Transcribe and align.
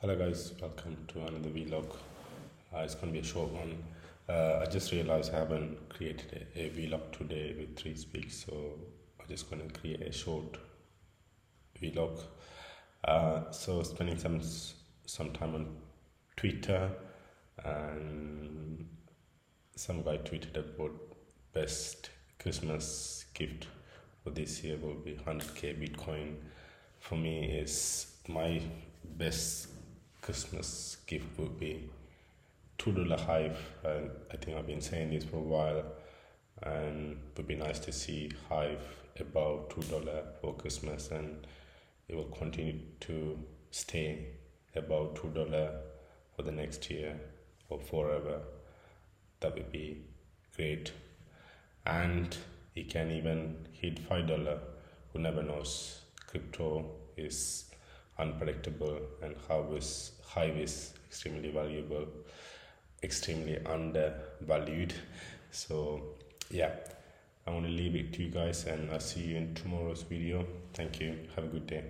Hello 0.00 0.14
guys, 0.14 0.52
welcome 0.60 0.96
to 1.08 1.18
another 1.18 1.48
vlog. 1.48 1.90
Uh, 2.72 2.82
it's 2.84 2.94
gonna 2.94 3.10
be 3.10 3.18
a 3.18 3.24
short 3.24 3.50
one. 3.50 3.82
Uh, 4.28 4.60
I 4.62 4.70
just 4.70 4.92
realized 4.92 5.34
I 5.34 5.38
haven't 5.38 5.88
created 5.88 6.46
a, 6.54 6.66
a 6.66 6.70
vlog 6.70 7.10
today 7.10 7.56
with 7.58 7.76
three 7.76 7.96
speaks, 7.96 8.44
so 8.46 8.78
I'm 9.18 9.26
just 9.26 9.50
gonna 9.50 9.68
create 9.68 10.02
a 10.02 10.12
short 10.12 10.56
vlog. 11.82 12.22
Uh, 13.02 13.50
so 13.50 13.82
spending 13.82 14.16
some 14.18 14.40
some 15.04 15.32
time 15.32 15.56
on 15.56 15.66
Twitter, 16.36 16.92
and 17.64 18.86
some 19.74 20.02
guy 20.02 20.18
tweeted 20.18 20.56
about 20.56 20.92
best 21.52 22.10
Christmas 22.38 23.24
gift 23.34 23.66
for 24.22 24.30
this 24.30 24.62
year 24.62 24.76
will 24.76 24.94
be 24.94 25.14
100k 25.14 25.76
Bitcoin. 25.82 26.36
For 27.00 27.16
me, 27.16 27.46
is 27.46 28.12
my 28.28 28.62
best 29.16 29.70
Christmas 30.28 30.98
gift 31.06 31.38
would 31.38 31.58
be 31.58 31.88
two 32.76 32.92
dollar 32.92 33.16
hive. 33.16 33.56
And 33.82 34.10
I 34.30 34.36
think 34.36 34.58
I've 34.58 34.66
been 34.66 34.82
saying 34.82 35.08
this 35.08 35.24
for 35.24 35.36
a 35.36 35.40
while, 35.40 35.84
and 36.62 37.12
it 37.12 37.38
would 37.38 37.48
be 37.48 37.54
nice 37.56 37.78
to 37.78 37.92
see 37.92 38.30
hive 38.46 38.82
about 39.18 39.70
two 39.70 39.80
dollar 39.90 40.24
for 40.38 40.52
Christmas, 40.52 41.10
and 41.10 41.46
it 42.08 42.14
will 42.14 42.24
continue 42.24 42.78
to 43.00 43.38
stay 43.70 44.26
about 44.76 45.16
two 45.16 45.30
dollar 45.30 45.80
for 46.36 46.42
the 46.42 46.52
next 46.52 46.90
year 46.90 47.18
or 47.70 47.80
forever. 47.80 48.42
That 49.40 49.54
would 49.54 49.72
be 49.72 50.02
great, 50.54 50.92
and 51.86 52.36
it 52.76 52.90
can 52.90 53.10
even 53.10 53.66
hit 53.72 53.98
five 54.00 54.26
dollar. 54.28 54.58
Who 55.14 55.20
never 55.20 55.42
knows? 55.42 56.02
Crypto 56.26 56.84
is 57.16 57.67
unpredictable 58.18 59.00
and 59.22 59.34
hive 59.48 60.56
is 60.56 60.92
extremely 61.08 61.50
valuable 61.50 62.06
extremely 63.02 63.58
undervalued. 63.64 64.92
So 65.50 66.02
yeah 66.50 66.72
i 67.46 67.50
want 67.50 67.64
to 67.64 67.70
leave 67.72 67.94
it 67.94 68.12
to 68.12 68.22
you 68.22 68.30
guys 68.30 68.64
and 68.64 68.90
i'll 68.90 69.00
see 69.00 69.20
you 69.20 69.36
in 69.36 69.54
tomorrow's 69.54 70.02
video. 70.02 70.46
Thank 70.74 71.00
you. 71.00 71.18
Have 71.34 71.44
a 71.44 71.48
good 71.48 71.66
day 71.66 71.84